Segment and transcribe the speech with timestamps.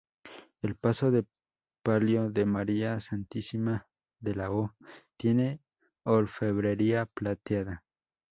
[0.63, 1.27] El paso de
[1.83, 3.87] palio de María Santísima
[4.19, 4.75] de la O
[5.15, 5.61] tiene
[6.03, 7.83] orfebrería plateada.